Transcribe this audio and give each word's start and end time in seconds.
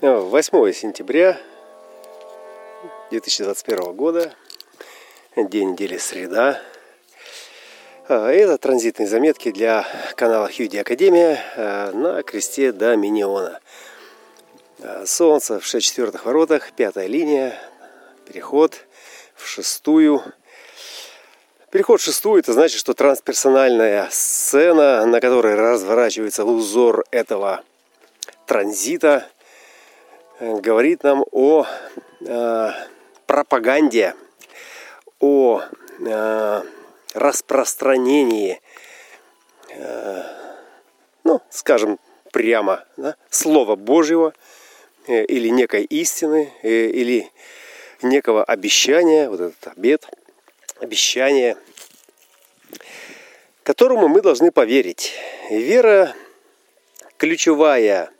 8 0.00 0.72
сентября 0.74 1.36
2021 3.10 3.92
года, 3.94 4.32
день 5.34 5.72
недели 5.72 5.98
среда. 5.98 6.62
А, 8.06 8.30
это 8.30 8.58
транзитные 8.58 9.08
заметки 9.08 9.50
для 9.50 9.84
канала 10.14 10.48
Хьюди 10.48 10.76
Академия 10.76 11.42
а, 11.56 11.90
на 11.90 12.22
кресте 12.22 12.70
до 12.70 12.94
Миниона. 12.94 13.58
А, 14.80 15.04
солнце 15.04 15.58
в 15.58 15.66
6 15.66 15.84
четвертых 15.84 16.24
воротах, 16.26 16.70
пятая 16.76 17.08
линия, 17.08 17.60
переход 18.24 18.86
в 19.34 19.48
шестую. 19.48 20.22
Переход 21.72 22.00
в 22.00 22.04
шестую, 22.04 22.38
это 22.38 22.52
значит, 22.52 22.78
что 22.78 22.94
трансперсональная 22.94 24.06
сцена, 24.12 25.04
на 25.06 25.20
которой 25.20 25.56
разворачивается 25.56 26.44
узор 26.44 27.04
этого 27.10 27.64
транзита– 28.46 29.28
говорит 30.40 31.02
нам 31.02 31.24
о 31.32 31.66
э, 32.20 32.70
пропаганде, 33.26 34.14
о 35.20 35.62
э, 36.00 36.62
распространении, 37.14 38.60
э, 39.70 40.22
ну, 41.24 41.40
скажем 41.50 41.98
прямо, 42.32 42.84
да, 42.96 43.16
Слова 43.30 43.74
Божьего 43.76 44.32
э, 45.06 45.24
или 45.24 45.48
некой 45.48 45.84
истины, 45.84 46.52
э, 46.62 46.86
или 46.86 47.30
некого 48.02 48.44
обещания, 48.44 49.28
вот 49.28 49.40
этот 49.40 49.76
обед, 49.76 50.06
обещание, 50.80 51.56
которому 53.64 54.08
мы 54.08 54.22
должны 54.22 54.52
поверить. 54.52 55.14
Вера 55.50 56.14
ключевая 57.16 58.12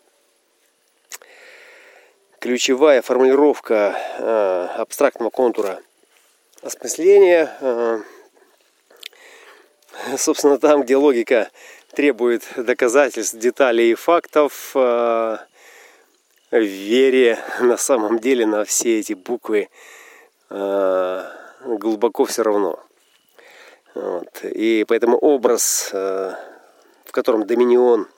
ключевая 2.40 3.02
формулировка 3.02 3.96
э, 4.18 4.68
абстрактного 4.80 5.30
контура 5.30 5.80
осмысления, 6.62 7.56
э, 7.60 8.00
собственно, 10.16 10.58
там, 10.58 10.82
где 10.82 10.96
логика 10.96 11.50
требует 11.92 12.44
доказательств, 12.56 13.36
деталей 13.36 13.92
и 13.92 13.94
фактов, 13.94 14.72
э, 14.74 15.38
вере 16.50 17.38
на 17.60 17.76
самом 17.76 18.18
деле 18.18 18.46
на 18.46 18.64
все 18.64 19.00
эти 19.00 19.12
буквы 19.12 19.68
глубоко 20.48 22.24
все 22.24 22.42
равно. 22.42 22.82
Вот. 23.94 24.44
И 24.44 24.86
поэтому 24.88 25.18
образ, 25.18 25.90
в 25.92 26.38
котором 27.10 27.46
доминион– 27.46 28.08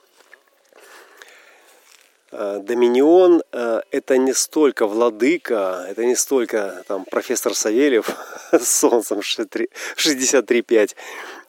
Доминион 2.31 3.43
э,– 3.51 3.81
это 3.91 4.17
не 4.17 4.33
столько 4.33 4.87
владыка, 4.87 5.85
это 5.89 6.05
не 6.05 6.15
столько 6.15 6.83
там, 6.87 7.03
профессор 7.03 7.53
Савельев 7.53 8.09
с 8.51 8.69
солнцем 8.79 9.19
63.5, 9.19 10.95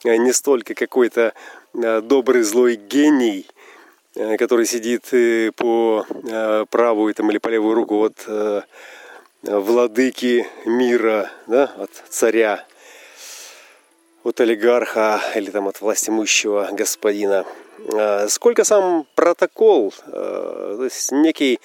э, 0.03 0.15
не 0.17 0.33
столько 0.33 0.75
какой-то 0.75 1.33
добрый 1.73 2.43
злой 2.43 2.75
гений, 2.75 3.47
который 4.37 4.67
сидит 4.67 5.09
по 5.55 6.05
правую 6.69 7.15
там, 7.15 7.31
или 7.31 7.39
по 7.39 7.47
левую 7.47 7.73
руку 7.73 8.03
от 8.03 8.27
владыки 9.41 10.47
мира, 10.65 11.31
да, 11.47 11.71
от 11.77 11.89
царя, 12.09 12.63
от 14.23 14.39
олигарха 14.39 15.21
или 15.35 15.49
там 15.51 15.67
от 15.67 15.81
властимущего 15.81 16.69
господина– 16.71 17.45
Э, 17.91 18.27
сколько 18.29 18.63
сам 18.63 19.05
протокол, 19.15 19.93
э, 20.07 20.73
то 20.77 20.83
есть 20.83 21.11
некий 21.11 21.59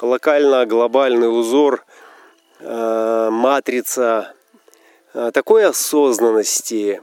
локально-глобальный 0.00 1.28
узор, 1.28 1.84
э, 2.60 3.28
матрица 3.30 4.34
такой 5.32 5.64
осознанности, 5.66 7.02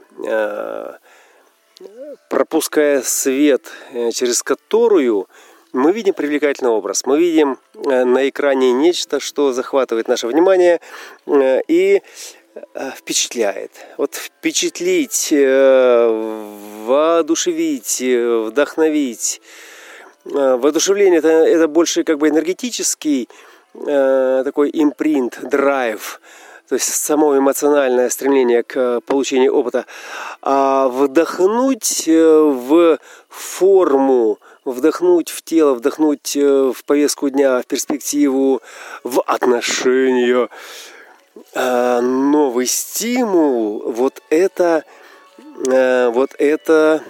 пропуская 2.30 3.02
свет, 3.02 3.70
через 4.14 4.42
которую 4.42 5.28
мы 5.74 5.92
видим 5.92 6.14
привлекательный 6.14 6.70
образ. 6.70 7.04
Мы 7.04 7.18
видим 7.18 7.58
на 7.74 8.26
экране 8.26 8.72
нечто, 8.72 9.20
что 9.20 9.52
захватывает 9.52 10.08
наше 10.08 10.26
внимание 10.26 10.80
и 11.26 12.00
Э, 12.47 12.47
впечатляет. 12.96 13.72
Вот 13.96 14.14
впечатлить, 14.14 15.28
э, 15.32 16.44
воодушевить, 16.86 18.00
э, 18.00 18.38
вдохновить. 18.46 19.40
Воодушевление 20.24 21.18
это, 21.20 21.28
это 21.28 21.68
больше 21.68 22.04
как 22.04 22.18
бы 22.18 22.28
энергетический 22.28 23.28
такой 23.72 24.70
импринт, 24.72 25.38
драйв, 25.42 26.20
то 26.68 26.74
есть 26.74 26.92
само 26.92 27.36
эмоциональное 27.36 28.10
стремление 28.10 28.62
к 28.62 29.00
получению 29.06 29.54
опыта, 29.54 29.86
а 30.42 30.88
вдохнуть 30.88 32.06
в 32.06 32.98
форму, 33.28 34.38
вдохнуть 34.64 35.30
в 35.30 35.42
тело, 35.42 35.74
вдохнуть 35.74 36.34
в 36.34 36.84
повестку 36.84 37.30
дня, 37.30 37.60
в 37.62 37.66
перспективу, 37.66 38.60
в 39.04 39.22
отношения, 39.22 40.48
Э, 40.48 40.48
новый 41.54 42.66
стимул, 42.66 43.90
вот 43.90 44.22
это, 44.30 44.84
э, 45.66 46.08
вот 46.08 46.34
это 46.38 47.02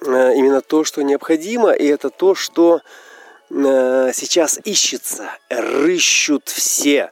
э, 0.00 0.34
именно 0.34 0.60
то, 0.60 0.84
что 0.84 1.02
необходимо, 1.02 1.72
и 1.72 1.86
это 1.86 2.10
то, 2.10 2.34
что 2.34 2.80
сейчас 3.50 4.58
ищется, 4.64 5.30
рыщут 5.50 6.48
все, 6.48 7.10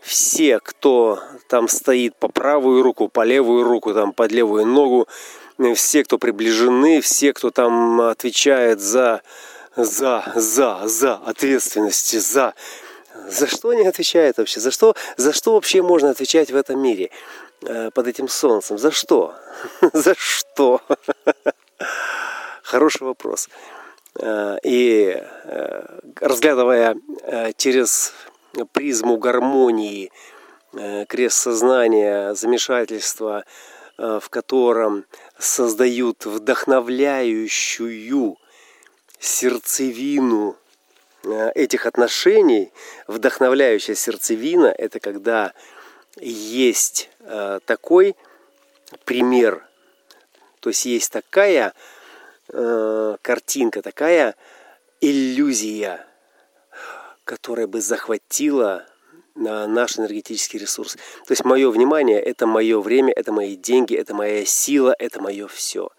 все, 0.00 0.58
кто 0.58 1.20
там 1.48 1.68
стоит 1.68 2.16
по 2.16 2.28
правую 2.28 2.82
руку, 2.82 3.08
по 3.08 3.24
левую 3.24 3.62
руку, 3.64 3.92
там 3.92 4.14
под 4.14 4.32
левую 4.32 4.64
ногу, 4.64 5.06
все, 5.74 6.04
кто 6.04 6.18
приближены, 6.18 7.00
все, 7.00 7.32
кто 7.32 7.50
там 7.50 8.00
отвечает 8.00 8.80
за, 8.80 9.22
за, 9.76 10.32
за, 10.34 10.82
за 10.84 11.14
ответственности, 11.14 12.16
за 12.16 12.54
за 13.28 13.46
что 13.46 13.70
они 13.70 13.86
отвечают 13.86 14.38
вообще? 14.38 14.60
За 14.60 14.70
что, 14.70 14.94
за 15.16 15.32
что 15.32 15.54
вообще 15.54 15.82
можно 15.82 16.10
отвечать 16.10 16.50
в 16.50 16.56
этом 16.56 16.80
мире 16.80 17.10
э, 17.62 17.90
под 17.90 18.06
этим 18.06 18.28
солнцем? 18.28 18.78
За 18.78 18.90
что? 18.90 19.34
За 19.92 20.14
что? 20.16 20.80
Хороший 22.62 23.04
вопрос. 23.04 23.48
Э, 24.18 24.58
и 24.62 25.22
э, 25.44 25.98
разглядывая 26.20 26.96
через 27.56 28.12
призму 28.72 29.18
гармонии, 29.18 30.10
крест 31.08 31.38
сознания, 31.38 32.34
замешательства, 32.34 33.44
в 33.96 34.28
котором 34.28 35.06
создают 35.38 36.26
вдохновляющую 36.26 38.36
сердцевину 39.18 40.56
этих 41.54 41.86
отношений 41.86 42.72
вдохновляющая 43.06 43.94
сердцевина– 43.94 44.66
это 44.78 45.00
когда 45.00 45.52
есть 46.20 47.10
э, 47.20 47.60
такой 47.64 48.16
пример, 49.04 49.66
то 50.60 50.70
есть 50.70 50.86
есть 50.86 51.12
такая 51.12 51.74
э, 52.48 53.16
картинка, 53.22 53.82
такая 53.82 54.34
иллюзия, 55.00 56.06
которая 57.24 57.66
бы 57.66 57.80
захватила 57.80 58.86
наш 59.34 59.98
энергетический 59.98 60.58
ресурс. 60.58 60.94
То 61.26 61.32
есть 61.32 61.44
мое 61.44 61.70
внимание– 61.70 62.18
это 62.22 62.46
мое 62.46 62.80
время, 62.80 63.12
это 63.14 63.32
мои 63.32 63.54
деньги, 63.54 63.94
это 63.94 64.14
моя 64.14 64.46
сила, 64.46 64.94
это 64.98 65.20
мое 65.20 65.46
все. 65.46 65.90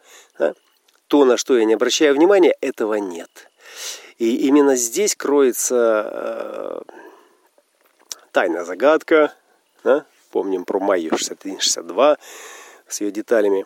То, 1.08 1.24
на 1.24 1.38
что 1.38 1.56
я 1.58 1.66
не 1.66 1.76
обращаю 1.76 2.16
внимания, 2.16 2.56
этого 2.62 2.96
нет. 2.96 3.47
И 4.18 4.48
именно 4.48 4.75
здесь 4.75 5.16
кроется 5.16 6.10
э, 6.12 6.81
тайная 8.31 8.66
загадка. 8.66 9.34
Да? 9.84 10.06
Помним 10.31 10.66
про 10.66 10.80
Майю 10.80 11.12
61-62 11.12 12.18
с 12.88 13.01
ее 13.01 13.12
деталями, 13.12 13.66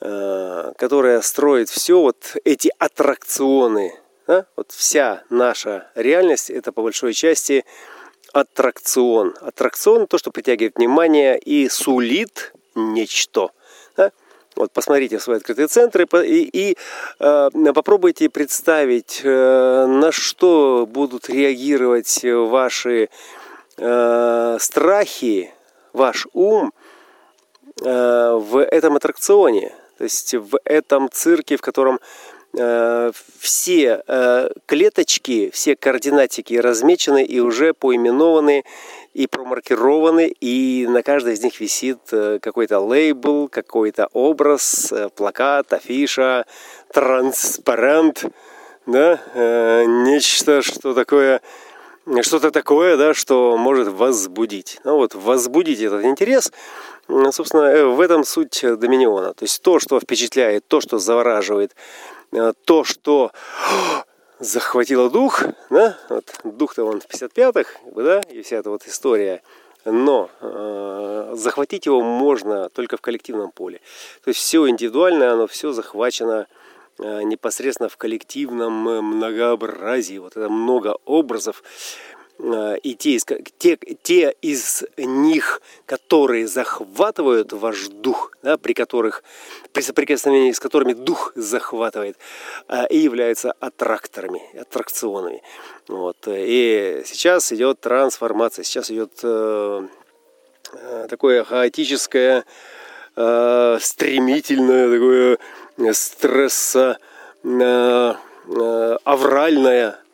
э, 0.00 0.72
которая 0.76 1.20
строит 1.22 1.68
все 1.68 2.00
вот 2.00 2.36
эти 2.44 2.72
аттракционы. 2.78 3.94
Да? 4.26 4.46
Вот 4.56 4.72
вся 4.72 5.22
наша 5.30 5.90
реальность 5.94 6.50
это 6.50 6.72
по 6.72 6.82
большой 6.82 7.14
части 7.14 7.64
аттракцион. 8.32 9.36
Аттракцион 9.40 10.06
то, 10.06 10.18
что 10.18 10.30
притягивает 10.30 10.76
внимание 10.76 11.38
и 11.38 11.68
сулит 11.68 12.52
нечто. 12.74 13.50
Вот 14.60 14.72
посмотрите 14.72 15.18
свои 15.18 15.38
открытые 15.38 15.68
центры 15.68 16.06
и, 16.22 16.42
и 16.52 16.76
э, 17.18 17.48
попробуйте 17.74 18.28
представить, 18.28 19.22
э, 19.24 19.86
на 19.86 20.12
что 20.12 20.86
будут 20.86 21.30
реагировать 21.30 22.20
ваши 22.22 23.08
э, 23.78 24.56
страхи, 24.60 25.50
ваш 25.94 26.26
ум 26.34 26.74
э, 27.80 28.38
в 28.38 28.62
этом 28.62 28.96
аттракционе, 28.96 29.72
то 29.96 30.04
есть 30.04 30.34
в 30.34 30.58
этом 30.64 31.08
цирке, 31.10 31.56
в 31.56 31.62
котором 31.62 31.98
все 33.38 34.02
клеточки, 34.66 35.50
все 35.50 35.76
координатики 35.76 36.54
размечены 36.54 37.24
и 37.24 37.38
уже 37.38 37.74
поименованы 37.74 38.64
и 39.12 39.26
промаркированы, 39.26 40.28
и 40.28 40.86
на 40.88 41.02
каждой 41.02 41.34
из 41.34 41.42
них 41.42 41.60
висит 41.60 41.98
какой-то 42.08 42.80
лейбл, 42.80 43.48
какой-то 43.48 44.08
образ, 44.12 44.92
плакат, 45.16 45.72
афиша, 45.72 46.46
транспарант, 46.92 48.24
да, 48.86 49.20
нечто, 49.86 50.62
что 50.62 50.94
такое 50.94 51.40
что-то 52.22 52.50
такое, 52.50 52.96
да, 52.96 53.14
что 53.14 53.56
может 53.56 53.88
возбудить. 53.88 54.80
Ну 54.84 54.96
вот, 54.96 55.14
возбудить 55.14 55.80
этот 55.80 56.04
интерес, 56.04 56.52
собственно, 57.30 57.62
э, 57.62 57.84
в 57.84 58.00
этом 58.00 58.24
суть 58.24 58.60
доминиона. 58.62 59.34
То 59.34 59.44
есть 59.44 59.62
то, 59.62 59.78
что 59.78 60.00
впечатляет, 60.00 60.66
то, 60.66 60.80
что 60.80 60.98
завораживает, 60.98 61.74
э, 62.32 62.52
то, 62.64 62.84
что 62.84 63.32
захватило 64.40 65.08
дух, 65.10 65.42
да, 65.70 65.96
вот 66.08 66.24
дух-то 66.44 66.84
он 66.84 67.00
в 67.00 67.06
55-х, 67.06 67.70
да, 67.94 68.20
и 68.30 68.42
вся 68.42 68.56
эта 68.56 68.70
вот 68.70 68.86
история, 68.86 69.42
но 69.84 70.28
э, 70.40 71.32
захватить 71.36 71.86
его 71.86 72.02
можно 72.02 72.68
только 72.70 72.96
в 72.96 73.00
коллективном 73.00 73.52
поле. 73.52 73.80
То 74.24 74.28
есть 74.28 74.40
все 74.40 74.68
индивидуальное, 74.68 75.32
оно 75.32 75.46
все 75.46 75.72
захвачено 75.72 76.46
Э, 77.02 77.22
непосредственно 77.22 77.88
в 77.88 77.96
коллективном 77.96 78.88
э, 78.88 79.00
многообразии. 79.00 80.18
Вот 80.18 80.36
это 80.36 80.50
много 80.50 80.96
образов. 81.06 81.62
Э, 82.42 82.76
и 82.82 82.94
те, 82.94 83.18
те, 83.58 83.78
те 84.02 84.34
из 84.42 84.84
них, 84.96 85.62
которые 85.86 86.46
захватывают 86.46 87.52
ваш 87.52 87.88
дух, 87.88 88.32
да, 88.42 88.56
при 88.56 88.72
которых, 88.72 89.22
при 89.72 89.82
соприкосновении 89.82 90.52
с 90.52 90.60
которыми 90.60 90.92
дух 90.92 91.32
захватывает, 91.34 92.16
и 92.90 92.98
являются 92.98 93.52
аттракторами, 93.60 94.42
аттракционами. 94.58 95.42
Вот. 95.88 96.16
И 96.26 97.02
сейчас 97.04 97.52
идет 97.52 97.80
трансформация, 97.80 98.64
сейчас 98.64 98.90
идет 98.90 99.12
э, 99.22 99.86
такое 101.08 101.44
хаотическое, 101.44 102.44
э, 103.16 103.78
стремительное 103.80 104.90
такое 104.90 105.38
стресса 105.92 106.98
э, 107.42 108.14
э, 108.46 108.96
авральное 109.04 109.90
э, 109.90 110.09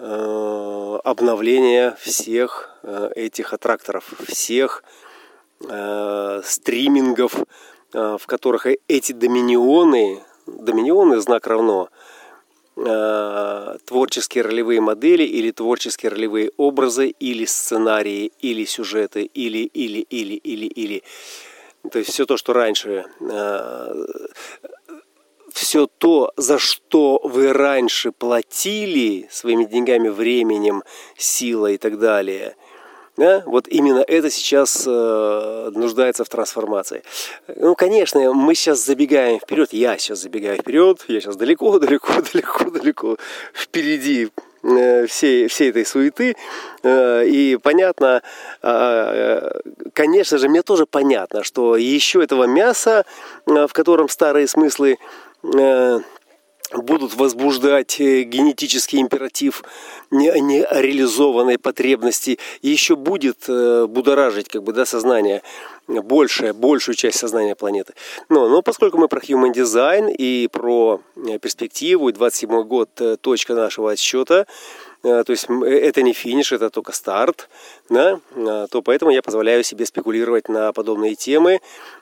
обновление 0.00 1.94
всех 2.00 2.74
этих 3.14 3.52
аттракторов, 3.52 4.12
всех 4.26 4.82
стримингов, 5.60 7.34
в 7.92 8.20
которых 8.26 8.66
эти 8.88 9.12
доминионы, 9.12 10.22
доминионы 10.46 11.20
знак 11.20 11.46
равно, 11.46 11.90
творческие 13.84 14.44
ролевые 14.44 14.80
модели 14.80 15.24
или 15.24 15.50
творческие 15.50 16.10
ролевые 16.10 16.50
образы 16.56 17.08
или 17.08 17.44
сценарии 17.44 18.32
или 18.40 18.64
сюжеты 18.64 19.24
или 19.24 19.58
или 19.58 20.00
или 20.00 20.34
или 20.34 20.66
или. 20.66 21.02
То 21.90 21.98
есть 21.98 22.10
все 22.10 22.26
то, 22.26 22.36
что 22.36 22.52
раньше, 22.52 23.06
э, 23.20 24.06
все 25.52 25.86
то, 25.86 26.32
за 26.36 26.58
что 26.58 27.20
вы 27.24 27.52
раньше 27.52 28.12
платили 28.12 29.28
своими 29.30 29.64
деньгами, 29.64 30.08
временем, 30.08 30.82
силой 31.16 31.74
и 31.74 31.78
так 31.78 31.98
далее, 31.98 32.56
да, 33.16 33.42
вот 33.44 33.68
именно 33.68 34.02
это 34.06 34.30
сейчас 34.30 34.84
э, 34.86 35.70
нуждается 35.74 36.24
в 36.24 36.28
трансформации. 36.28 37.02
Ну, 37.48 37.74
конечно, 37.74 38.32
мы 38.32 38.54
сейчас 38.54 38.84
забегаем 38.84 39.40
вперед, 39.40 39.72
я 39.72 39.98
сейчас 39.98 40.22
забегаю 40.22 40.58
вперед, 40.58 41.04
я 41.08 41.20
сейчас 41.20 41.36
далеко, 41.36 41.78
далеко, 41.80 42.14
далеко, 42.22 42.70
далеко 42.70 43.16
впереди 43.52 44.30
Э, 44.62 45.06
всей, 45.06 45.48
всей 45.48 45.70
этой 45.70 45.86
суеты. 45.86 46.36
Э, 46.82 47.24
и 47.24 47.56
понятно, 47.56 48.22
а, 48.62 49.50
конечно 49.94 50.36
же, 50.36 50.50
мне 50.50 50.62
тоже 50.62 50.84
понятно, 50.84 51.42
что 51.44 51.76
еще 51.76 52.22
этого 52.22 52.44
мяса, 52.44 53.06
э, 53.46 53.66
в 53.66 53.72
котором 53.72 54.10
старые 54.10 54.46
смыслы 54.46 54.98
будут 55.42 57.14
возбуждать 57.14 57.98
генетический 57.98 59.00
императив 59.00 59.64
нереализованной 60.10 61.58
потребности, 61.58 62.38
еще 62.62 62.94
будет 62.94 63.46
будоражить 63.48 64.48
как 64.48 64.62
бы, 64.62 64.72
да, 64.72 64.84
сознание 64.84 65.42
большая, 65.90 66.52
большую 66.52 66.94
часть 66.94 67.18
сознания 67.18 67.54
планеты. 67.54 67.94
Но, 68.28 68.48
но 68.48 68.62
поскольку 68.62 68.98
мы 68.98 69.08
про 69.08 69.20
Human 69.20 69.52
Design 69.52 70.12
и 70.12 70.48
про 70.48 71.00
э, 71.16 71.38
перспективу, 71.38 72.08
и 72.08 72.12
27 72.12 72.62
год 72.62 72.90
э, 73.00 73.16
точка 73.20 73.54
нашего 73.54 73.92
отсчета, 73.92 74.46
э, 74.46 74.89
то 75.02 75.24
есть 75.28 75.46
это 75.48 76.02
не 76.02 76.12
финиш, 76.12 76.52
это 76.52 76.70
только 76.70 76.92
старт, 76.92 77.48
да, 77.88 78.20
то 78.34 78.82
поэтому 78.82 79.10
я 79.10 79.22
позволяю 79.22 79.64
себе 79.64 79.86
спекулировать 79.86 80.48
на 80.48 80.72
подобные 80.72 81.14
темы 81.14 81.60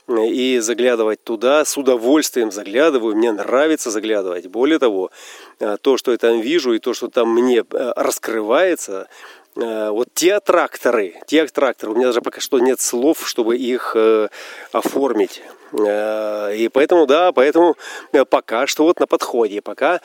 и 0.09 0.59
заглядывать 0.59 1.23
туда, 1.23 1.65
с 1.65 1.77
удовольствием 1.77 2.51
заглядываю, 2.51 3.15
мне 3.15 3.31
нравится 3.31 3.91
заглядывать. 3.91 4.47
Более 4.47 4.79
того, 4.79 5.11
то, 5.83 5.97
что 5.97 6.13
я 6.13 6.19
там 6.19 6.41
вижу 6.41 6.73
и 6.73 6.79
то, 6.79 6.95
что 6.95 7.09
там 7.09 7.33
мне 7.33 7.65
раскрывается, 7.71 8.89
Э, 9.01 9.38
вот 9.59 10.09
те 10.15 10.35
аттракторы, 10.35 11.17
те 11.27 11.43
аттракторы, 11.43 11.93
у 11.93 11.97
меня 11.97 12.07
даже 12.07 12.21
пока 12.21 12.41
что 12.41 12.61
нет 12.61 12.81
слов, 12.81 13.29
чтобы 13.29 13.57
их 13.57 13.93
э, 13.97 14.29
оформить. 14.71 15.43
Э, 15.73 16.55
и 16.55 16.69
поэтому, 16.69 17.07
да, 17.07 17.33
поэтому 17.33 17.75
пока 18.31 18.69
что 18.69 18.85
вот 18.85 19.01
на 19.01 19.09
подходе, 19.09 19.61
пока 19.61 20.01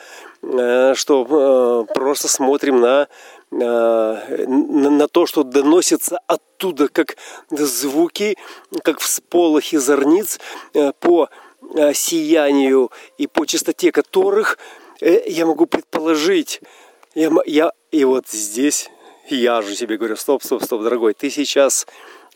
что 0.94 1.86
просто 1.94 2.28
смотрим 2.28 2.80
на, 2.80 3.08
на, 3.50 4.20
на 4.26 5.08
то, 5.08 5.24
что 5.24 5.44
доносится 5.44 6.18
оттуда, 6.26 6.88
как 6.88 7.16
звуки, 7.50 8.36
как 8.82 8.98
всполохи 8.98 9.76
зорниц 9.76 10.38
по 11.00 11.30
сиянию 11.94 12.90
и 13.16 13.26
по 13.26 13.46
частоте 13.46 13.90
которых 13.90 14.58
я 15.00 15.46
могу 15.46 15.64
предположить, 15.64 16.60
я, 17.14 17.30
я, 17.46 17.72
и 17.90 18.04
вот 18.04 18.28
здесь 18.28 18.90
я 19.28 19.62
же 19.62 19.74
себе 19.74 19.96
говорю, 19.96 20.16
стоп, 20.16 20.42
стоп, 20.42 20.62
стоп, 20.62 20.82
дорогой, 20.82 21.14
ты 21.14 21.30
сейчас 21.30 21.86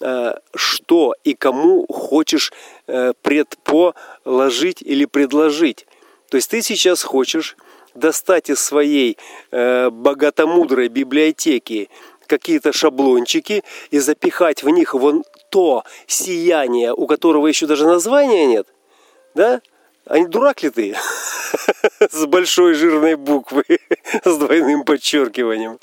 э, 0.01 0.35
что 0.55 1.15
и 1.25 1.35
кому 1.35 1.87
хочешь 1.87 2.53
э, 2.87 3.13
предположить 3.23 4.83
или 4.83 5.05
предложить. 5.05 5.87
То 6.31 6.37
есть 6.37 6.51
ты 6.51 6.63
сейчас 6.63 7.03
хочешь 7.03 7.57
достать 7.95 8.51
из 8.51 8.61
своей 8.61 9.19
э, 9.51 9.91
богатомудрой 9.91 10.89
библиотеки 10.89 11.89
какие-то 12.27 12.73
шаблончики 12.73 13.65
и 13.91 13.99
запихать 13.99 14.63
в 14.63 14.69
них 14.69 14.95
вон 14.95 15.25
то 15.51 15.85
сияние, 16.07 16.93
у 16.93 17.07
которого 17.07 17.47
еще 17.47 17.67
даже 17.67 17.87
названия 17.87 18.47
нет, 18.47 18.67
да? 19.35 19.61
А 20.05 20.19
не 20.19 20.27
дурак 20.27 20.63
ли 20.63 20.71
ты? 20.71 20.97
С 22.11 22.27
большой 22.27 22.75
жирной 22.75 23.17
буквы, 23.17 23.65
с 24.25 24.37
двойным 24.37 24.85
подчеркиванием. 24.85 25.79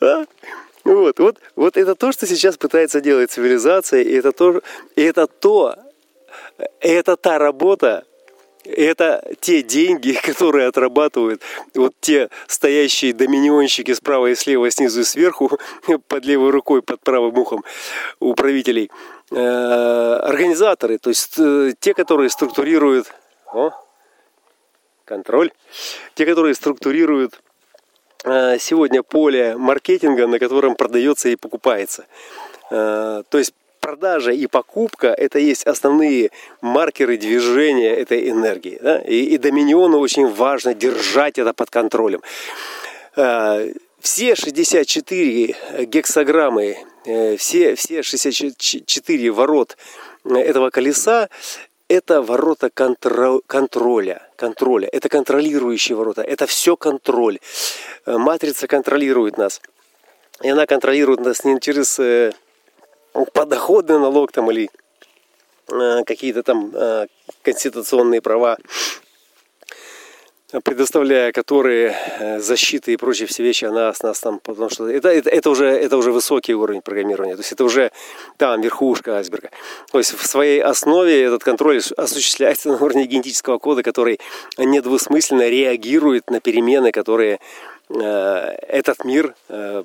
Вот, 0.00 1.18
вот, 1.18 1.38
вот 1.54 1.76
это 1.76 1.94
то, 1.94 2.12
что 2.12 2.26
сейчас 2.26 2.56
пытается 2.56 3.00
делать 3.00 3.30
цивилизация, 3.30 4.02
и 4.02 4.12
это 4.14 4.32
то, 4.32 4.62
и 4.96 5.02
это 5.02 5.26
то, 5.26 5.76
это 6.80 7.16
та 7.16 7.38
работа, 7.38 8.04
это 8.64 9.22
те 9.40 9.62
деньги, 9.62 10.12
которые 10.22 10.68
отрабатывают 10.68 11.42
вот 11.74 11.94
те 12.00 12.28
стоящие 12.46 13.12
доминионщики 13.12 13.92
справа 13.92 14.28
и 14.28 14.34
слева, 14.34 14.70
снизу 14.70 15.00
и 15.00 15.04
сверху, 15.04 15.58
под 16.08 16.24
левой 16.24 16.50
рукой, 16.50 16.82
под 16.82 17.00
правым 17.00 17.36
ухом 17.38 17.64
у 18.20 18.34
правителей, 18.34 18.90
э, 19.30 19.36
организаторы, 19.36 20.98
то 20.98 21.10
есть 21.10 21.34
э, 21.38 21.72
те, 21.78 21.94
которые 21.94 22.30
структурируют, 22.30 23.12
о, 23.52 23.72
контроль, 25.04 25.50
те, 26.14 26.26
которые 26.26 26.54
структурируют 26.54 27.40
сегодня 28.58 29.02
поле 29.02 29.56
маркетинга, 29.56 30.26
на 30.26 30.38
котором 30.38 30.74
продается 30.74 31.28
и 31.28 31.36
покупается. 31.36 32.06
Э, 32.70 33.22
то 33.28 33.38
есть 33.38 33.54
продажа 33.80 34.32
и 34.32 34.46
покупка– 34.46 35.08
это 35.18 35.38
есть 35.38 35.64
основные 35.64 36.30
маркеры 36.60 37.16
движения 37.16 37.94
этой 37.94 38.28
энергии. 38.28 38.78
Да? 38.82 38.98
И, 38.98 39.34
и 39.34 39.38
Доминиону 39.38 39.98
очень 39.98 40.26
важно 40.26 40.74
держать 40.74 41.38
это 41.38 41.52
под 41.52 41.70
контролем. 41.70 42.22
Э, 43.16 43.72
все 44.00 44.36
64 44.36 45.86
гексограммы, 45.86 46.76
все, 47.36 47.74
все 47.74 48.02
64 48.02 49.30
ворот 49.32 49.76
этого 50.24 50.70
колеса 50.70 51.28
это 51.88 52.22
ворота 52.22 52.68
контро- 52.68 53.40
контроля, 53.46 54.28
контроля, 54.36 54.88
это 54.92 55.08
контролирующие 55.08 55.96
ворота, 55.96 56.22
это 56.22 56.46
все 56.46 56.76
контроль. 56.76 57.38
Э, 58.06 58.18
матрица 58.18 58.66
контролирует 58.66 59.38
нас. 59.38 59.60
И 60.42 60.48
она 60.48 60.66
контролирует 60.66 61.20
нас 61.20 61.44
не 61.44 61.58
через 61.60 61.98
э, 61.98 62.32
подоходный 63.32 63.98
налог 63.98 64.32
там, 64.32 64.50
или 64.50 64.70
э, 65.72 66.04
какие-то 66.04 66.42
там 66.42 66.70
э, 66.74 67.06
конституционные 67.42 68.20
права, 68.20 68.58
предоставляя 70.64 71.30
которые 71.32 71.94
э, 72.18 72.40
защиты 72.40 72.94
и 72.94 72.96
прочие 72.96 73.26
все 73.26 73.42
вещи 73.42 73.66
о 73.66 73.72
нас, 73.72 74.02
нас 74.02 74.20
там, 74.20 74.40
потому 74.42 74.70
что 74.70 74.88
это, 74.88 75.10
это, 75.10 75.28
это, 75.28 75.50
уже, 75.50 75.66
это 75.66 75.96
уже 75.98 76.10
высокий 76.10 76.54
уровень 76.54 76.80
программирования, 76.80 77.36
то 77.36 77.40
есть 77.40 77.52
это 77.52 77.64
уже 77.64 77.92
там 78.38 78.62
верхушка 78.62 79.16
айсберга. 79.18 79.50
То 79.92 79.98
есть 79.98 80.14
в 80.14 80.26
своей 80.26 80.62
основе 80.62 81.22
этот 81.22 81.44
контроль 81.44 81.82
осуществляется 81.96 82.68
на 82.68 82.76
уровне 82.76 83.04
генетического 83.04 83.58
кода, 83.58 83.82
который 83.82 84.20
недвусмысленно 84.56 85.48
реагирует 85.48 86.30
на 86.30 86.40
перемены, 86.40 86.92
которые 86.92 87.40
этот 87.90 89.04
мир 89.04 89.34
э, 89.48 89.82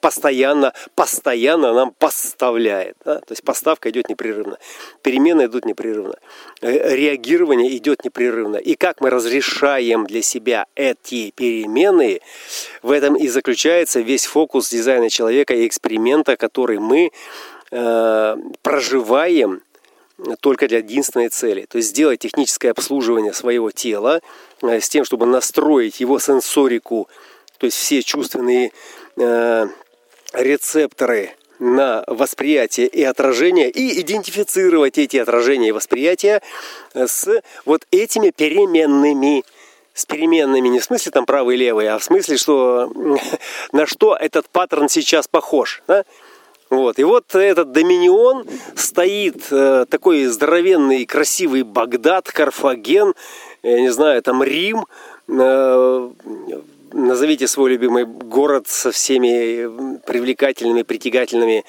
постоянно, 0.00 0.72
постоянно 0.94 1.72
нам 1.72 1.92
поставляет. 1.92 2.96
Да? 3.04 3.20
То 3.20 3.30
есть 3.32 3.44
поставка 3.44 3.90
идет 3.90 4.08
непрерывно, 4.08 4.58
перемены 5.02 5.44
идут 5.44 5.64
непрерывно, 5.64 6.16
э, 6.60 6.96
реагирование 6.96 7.76
идет 7.76 8.04
непрерывно. 8.04 8.56
И 8.56 8.74
как 8.74 9.00
мы 9.00 9.10
разрешаем 9.10 10.06
для 10.06 10.22
себя 10.22 10.66
эти 10.74 11.30
перемены, 11.30 12.20
в 12.82 12.90
этом 12.90 13.14
и 13.14 13.28
заключается 13.28 14.00
весь 14.00 14.26
фокус 14.26 14.68
дизайна 14.70 15.08
человека 15.08 15.54
и 15.54 15.66
эксперимента, 15.66 16.36
который 16.36 16.78
мы 16.78 17.10
проживаем 18.62 19.62
только 20.40 20.68
для 20.68 20.78
единственной 20.78 21.28
цели. 21.28 21.66
То 21.68 21.78
есть 21.78 21.90
сделать 21.90 22.20
техническое 22.20 22.70
обслуживание 22.70 23.32
своего 23.32 23.70
тела 23.70 24.20
э, 24.62 24.80
с 24.80 24.88
тем, 24.88 25.04
чтобы 25.04 25.26
настроить 25.26 26.00
его 26.00 26.18
сенсорику, 26.18 27.08
то 27.58 27.66
есть 27.66 27.76
все 27.76 28.02
чувственные 28.02 28.72
э, 29.16 29.66
рецепторы 30.32 31.34
на 31.58 32.04
восприятие 32.06 32.86
и 32.86 33.02
отражение 33.02 33.70
и 33.70 34.00
идентифицировать 34.00 34.96
эти 34.96 35.18
отражения 35.18 35.68
и 35.68 35.72
восприятия 35.72 36.40
э, 36.94 37.06
с 37.06 37.42
вот 37.64 37.86
этими 37.90 38.30
переменными 38.30 39.44
с 39.92 40.06
переменными 40.06 40.68
не 40.68 40.78
в 40.78 40.84
смысле 40.84 41.12
там 41.12 41.26
правый 41.26 41.56
левый, 41.56 41.88
а 41.88 41.98
в 41.98 42.04
смысле, 42.04 42.36
что 42.36 42.90
на 43.72 43.86
что 43.86 44.16
этот 44.16 44.48
паттерн 44.48 44.88
сейчас 44.88 45.28
похож. 45.28 45.82
Да? 45.86 46.04
Вот. 46.70 47.00
И 47.00 47.04
вот 47.04 47.34
этот 47.34 47.72
доминион 47.72 48.46
стоит, 48.76 49.48
э, 49.50 49.86
такой 49.88 50.24
здоровенный, 50.26 51.04
красивый 51.04 51.64
Багдад, 51.64 52.30
Карфаген, 52.30 53.14
я 53.64 53.80
не 53.80 53.90
знаю, 53.90 54.22
там 54.22 54.42
Рим, 54.42 54.86
э, 55.28 56.10
назовите 56.92 57.48
свой 57.48 57.70
любимый 57.70 58.04
город 58.04 58.68
со 58.68 58.92
всеми 58.92 59.98
привлекательными, 60.06 60.82
притягательными 60.82 61.64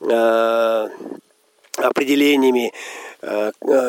э, 0.00 0.88
определениями, 1.76 2.72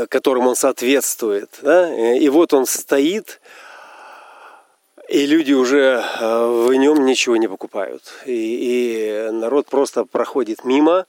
которым 0.10 0.48
он 0.48 0.56
соответствует. 0.56 1.50
Да? 1.62 2.16
И 2.16 2.30
вот 2.30 2.54
он 2.54 2.66
стоит, 2.66 3.40
и 5.10 5.26
люди 5.26 5.54
уже 5.54 6.04
э, 6.20 6.66
в 6.68 6.74
нем 6.74 7.06
ничего 7.06 7.36
не 7.38 7.48
покупают. 7.48 8.04
И, 8.26 9.28
и 9.28 9.32
народ 9.32 9.66
просто 9.66 10.06
проходит 10.06 10.64
мимо, 10.66 11.06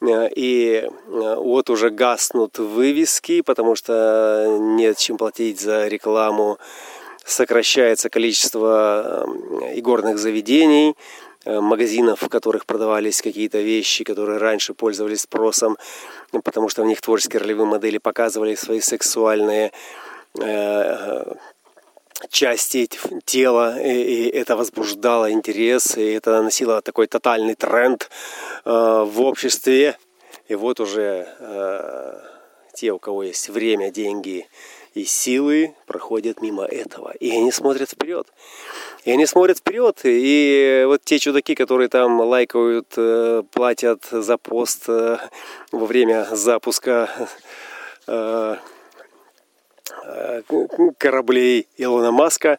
э, 0.00 0.28
и 0.36 0.84
э, 0.84 0.88
вот 1.36 1.68
уже 1.68 1.90
гаснут 1.90 2.58
вывески, 2.58 3.40
потому 3.40 3.74
что 3.74 4.56
нет 4.60 4.98
чем 4.98 5.16
платить 5.16 5.60
за 5.60 5.88
рекламу, 5.88 6.58
сокращается 7.24 8.08
количество 8.08 9.26
игорных 9.74 10.18
заведений, 10.18 10.94
магазинов, 11.46 12.22
в 12.22 12.28
которых 12.28 12.64
продавались 12.64 13.20
какие-то 13.20 13.58
вещи, 13.58 14.02
которые 14.02 14.38
раньше 14.38 14.72
пользовались 14.72 15.22
спросом, 15.22 15.76
потому 16.42 16.70
что 16.70 16.82
в 16.82 16.86
них 16.86 17.02
творческие 17.02 17.40
ролевые 17.40 17.66
модели 17.66 17.98
показывали 17.98 18.54
свои 18.54 18.80
сексуальные 18.80 19.72
части 22.30 22.88
тела, 23.24 23.80
и, 23.80 24.28
это 24.28 24.56
возбуждало 24.56 25.30
интерес, 25.30 25.96
и 25.96 26.12
это 26.12 26.32
наносило 26.32 26.80
такой 26.80 27.06
тотальный 27.06 27.54
тренд 27.54 28.08
э, 28.64 28.70
в 28.70 29.20
обществе. 29.20 29.96
И 30.48 30.54
вот 30.54 30.80
уже 30.80 31.26
э, 31.38 32.20
те, 32.74 32.92
у 32.92 32.98
кого 32.98 33.22
есть 33.22 33.48
время, 33.48 33.90
деньги 33.90 34.46
и 34.94 35.04
силы, 35.04 35.74
проходят 35.86 36.40
мимо 36.40 36.64
этого. 36.64 37.12
И 37.18 37.30
они 37.30 37.50
смотрят 37.50 37.90
вперед. 37.90 38.28
И 39.04 39.10
они 39.10 39.26
смотрят 39.26 39.58
вперед. 39.58 40.00
И 40.04 40.84
вот 40.86 41.04
те 41.04 41.18
чудаки, 41.18 41.54
которые 41.54 41.88
там 41.88 42.20
лайкают, 42.20 42.92
э, 42.96 43.42
платят 43.50 44.04
за 44.10 44.38
пост 44.38 44.86
во 44.86 45.86
время 45.86 46.28
запуска 46.30 47.28
кораблей 50.98 51.68
Илона 51.76 52.12
Маска, 52.12 52.58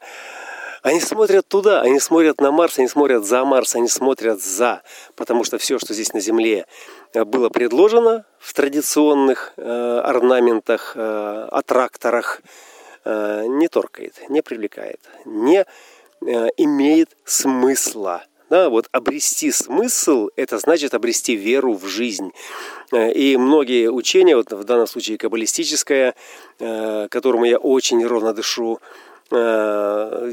они 0.85 0.99
смотрят 0.99 1.47
туда, 1.47 1.81
они 1.81 1.99
смотрят 1.99 2.39
на 2.39 2.51
Марс, 2.51 2.77
они 2.77 2.87
смотрят 2.87 3.25
за 3.25 3.43
Марс, 3.43 3.75
они 3.75 3.87
смотрят 3.87 4.39
за, 4.39 4.83
потому 5.15 5.43
что 5.43 5.57
все, 5.57 5.79
что 5.79 5.95
здесь 5.95 6.13
на 6.13 6.19
Земле 6.19 6.67
э, 7.13 7.23
было 7.23 7.49
предложено 7.49 8.23
в 8.37 8.53
традиционных 8.53 9.53
э, 9.57 10.01
орнаментах, 10.03 10.93
э, 10.95 11.47
аттракторах, 11.51 12.43
э, 13.03 13.45
не 13.47 13.67
торкает, 13.67 14.13
не 14.29 14.43
привлекает, 14.43 14.99
не 15.25 15.65
э, 15.65 16.47
имеет 16.57 17.17
смысла. 17.25 18.23
Да, 18.55 18.69
вот 18.69 18.87
обрести 18.93 19.51
смысл– 19.51 20.29
это 20.37 20.59
значит 20.59 20.93
обрести 20.93 21.35
веру 21.35 21.73
в 21.73 21.87
жизнь. 21.87 22.31
Э, 22.93 23.11
и 23.11 23.35
многие 23.35 23.91
учения, 23.91 24.37
вот 24.37 24.53
в 24.53 24.63
данном 24.63 24.87
случае 24.87 25.17
каббалистическое, 25.17 26.15
э, 26.59 27.07
которому 27.09 27.43
я 27.43 27.57
очень 27.57 28.07
ровно 28.07 28.33
дышу, 28.33 28.79
э, 29.31 30.31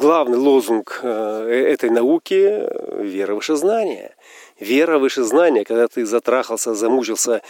главный 0.00 0.38
лозунг 0.38 1.00
этой 1.04 1.90
науки– 1.90 2.62
вера 3.02 3.34
выше 3.34 3.56
знания. 3.56 4.16
Вера 4.58 4.98
выше 4.98 5.22
знания, 5.22 5.64
когда 5.64 5.88
ты 5.88 6.06
затрахался, 6.06 6.74
замучился 6.74 7.42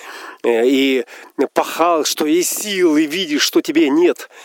и 0.44 1.04
пахал, 1.52 2.04
что 2.04 2.26
есть 2.26 2.60
сил, 2.62 2.96
и 2.96 3.06
видишь, 3.06 3.42
что 3.42 3.60
тебе 3.60 3.88
нет– 3.88 4.28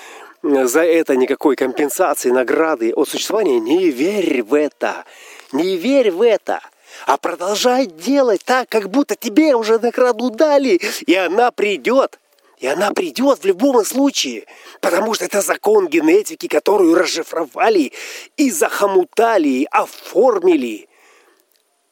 за 0.43 0.81
это 0.81 1.15
никакой 1.15 1.55
компенсации, 1.55 2.31
награды 2.31 2.93
от 2.93 3.07
существования, 3.09 3.59
не 3.59 3.91
верь 3.91 4.41
в 4.41 4.55
это. 4.55 5.05
Не 5.51 5.77
верь 5.77 6.11
в 6.11 6.21
это. 6.21 6.61
А 7.05 7.17
продолжай 7.17 7.85
делать 7.85 8.43
так, 8.43 8.69
как 8.69 8.89
будто 8.89 9.15
тебе 9.15 9.55
уже 9.55 9.79
награду 9.79 10.29
дали, 10.29 10.79
и 11.05 11.15
она 11.15 11.51
придет. 11.51 12.19
И 12.59 12.67
она 12.67 12.91
придет 12.91 13.39
в 13.39 13.45
любом 13.45 13.83
случае, 13.83 14.45
потому 14.81 15.15
что 15.15 15.25
это 15.25 15.41
закон 15.41 15.87
генетики, 15.87 16.47
которую 16.47 16.93
расшифровали 16.93 17.91
и 18.37 18.51
захомутали, 18.51 19.47
и 19.47 19.67
оформили, 19.71 20.87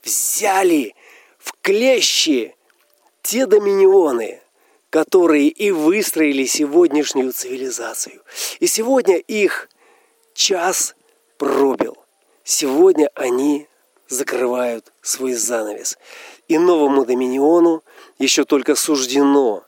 взяли 0.03 0.93
в 1.39 1.53
клещи 1.63 2.55
те 3.23 3.47
доминионы, 3.47 4.41
которые 4.91 5.47
и 5.47 5.71
выстроили 5.71 6.45
сегодняшнюю 6.45 7.33
цивилизацию. 7.33 8.21
И 8.59 8.67
сегодня 8.67 9.17
их 9.17 9.69
час 10.35 10.95
пробил. 11.37 11.98
Сегодня 12.51 13.11
они 13.13 13.67
закрывают 14.07 14.91
свой 15.03 15.33
занавес. 15.33 15.99
И 16.47 16.57
новому 16.57 17.05
доминиону 17.05 17.83
еще 18.17 18.43
только 18.43 18.73
суждено 18.73 19.63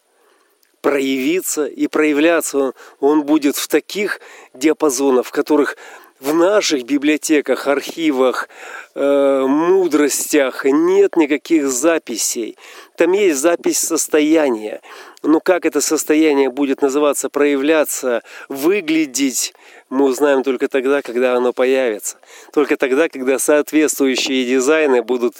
проявиться 0.81 1.67
и 1.67 1.85
проявляться 1.85 2.73
он 2.99 3.21
будет 3.21 3.55
в 3.55 3.67
таких 3.67 4.19
диапазонах, 4.55 5.27
в 5.27 5.31
которых 5.31 5.77
в 6.19 6.33
наших 6.33 6.83
библиотеках, 6.83 7.67
архивах, 7.67 8.49
э, 8.95 9.45
мудростях 9.47 10.65
нет 10.65 11.15
никаких 11.17 11.67
записей. 11.67 12.57
Там 12.95 13.11
есть 13.11 13.39
запись 13.39 13.77
состояния. 13.77 14.81
Но 15.21 15.39
как 15.39 15.67
это 15.67 15.81
состояние 15.81 16.49
будет 16.49 16.81
называться, 16.81 17.29
проявляться, 17.29 18.23
выглядеть, 18.49 19.53
мы 19.91 20.05
узнаем 20.05 20.41
только 20.41 20.69
тогда, 20.69 21.01
когда 21.01 21.35
оно 21.35 21.51
появится. 21.51 22.17
Только 22.53 22.77
тогда, 22.77 23.09
когда 23.09 23.37
соответствующие 23.37 24.45
дизайны 24.45 25.03
будут 25.03 25.35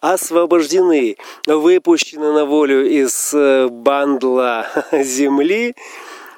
освобождены, 0.00 1.16
выпущены 1.46 2.32
на 2.32 2.44
волю 2.44 2.88
из 2.88 3.34
э, 3.34 3.66
бандла 3.68 4.68
земли 4.92 5.74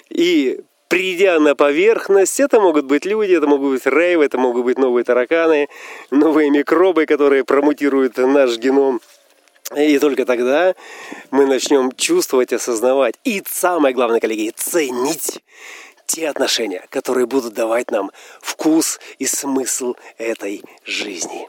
и 0.08 0.60
придя 0.88 1.38
на 1.40 1.54
поверхность, 1.54 2.40
это 2.40 2.58
могут 2.58 2.86
быть 2.86 3.04
люди, 3.04 3.34
это 3.34 3.46
могут 3.46 3.72
быть 3.72 3.86
рейвы, 3.86 4.24
это 4.24 4.38
могут 4.38 4.64
быть 4.64 4.78
новые 4.78 5.04
тараканы, 5.04 5.68
новые 6.10 6.50
микробы, 6.50 7.04
которые 7.04 7.44
промутируют 7.44 8.16
наш 8.16 8.56
геном. 8.56 9.02
И 9.76 9.98
только 9.98 10.24
тогда 10.24 10.74
мы 11.30 11.44
начнем 11.44 11.92
чувствовать, 11.92 12.54
осознавать 12.54 13.16
и, 13.24 13.42
самое 13.46 13.94
главное, 13.94 14.20
коллеги, 14.20 14.54
ценить 14.56 15.42
те 16.08 16.28
отношения, 16.28 16.84
которые 16.90 17.26
будут 17.26 17.54
давать 17.54 17.92
нам 17.92 18.10
вкус 18.40 18.98
и 19.18 19.26
смысл 19.26 19.94
этой 20.16 20.64
жизни. 20.84 21.48